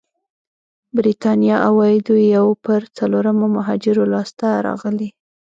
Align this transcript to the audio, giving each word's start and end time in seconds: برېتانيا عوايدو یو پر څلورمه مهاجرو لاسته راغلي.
برېتانيا 0.97 1.55
عوايدو 1.67 2.15
یو 2.35 2.47
پر 2.65 2.79
څلورمه 2.97 3.47
مهاجرو 3.55 4.03
لاسته 4.13 4.47
راغلي. 4.67 5.09